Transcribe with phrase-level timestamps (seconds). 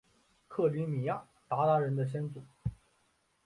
[0.47, 2.43] 克里米亚鞑靼人的先祖？